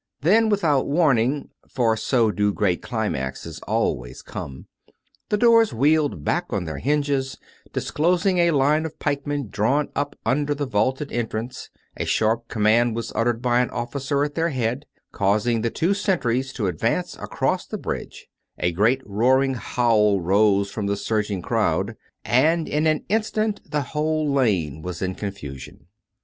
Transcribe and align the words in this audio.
Then, 0.21 0.49
without 0.49 0.87
warning 0.87 1.49
(for 1.69 1.95
so 1.95 2.31
do 2.31 2.51
great 2.51 2.81
climaxes 2.81 3.59
always 3.67 4.23
come), 4.23 4.65
the 5.29 5.37
doors 5.37 5.75
wheeled 5.75 6.23
back 6.23 6.45
on 6.49 6.65
their 6.65 6.79
hinges, 6.79 7.37
disclosing 7.71 8.39
a 8.39 8.49
line 8.49 8.87
of 8.87 8.97
pikemen 8.97 9.49
drawn 9.51 9.89
up 9.95 10.15
under 10.25 10.55
the 10.55 10.65
vaulted 10.65 11.11
entrance; 11.11 11.69
a 11.95 12.05
sharp 12.05 12.47
command 12.47 12.95
was 12.95 13.11
uttered 13.13 13.43
by 13.43 13.59
an 13.59 13.69
officer 13.69 14.23
at 14.23 14.33
their 14.33 14.49
head, 14.49 14.87
causing 15.11 15.61
the 15.61 15.69
two 15.69 15.93
sentries 15.93 16.51
to 16.53 16.65
advance 16.65 17.15
across 17.17 17.67
the 17.67 17.77
bridge; 17.77 18.27
a 18.57 18.71
great 18.71 19.03
roaring 19.05 19.53
howl 19.53 20.19
rose 20.19 20.71
from 20.71 20.87
the 20.87 20.97
surging 20.97 21.43
crowd; 21.43 21.95
and 22.25 22.67
in 22.67 22.87
an 22.87 23.05
instant 23.07 23.61
the 23.69 23.81
whole 23.83 24.27
lane 24.27 24.81
was 24.81 24.99
in 24.99 25.13
confusion. 25.13 25.85